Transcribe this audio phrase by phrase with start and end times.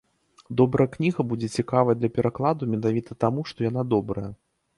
[0.61, 4.27] Добрая кніга будзе цікавая для перакладу менавіта таму, што яна добрая.